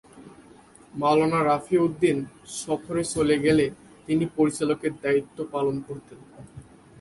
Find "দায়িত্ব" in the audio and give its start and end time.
5.03-5.37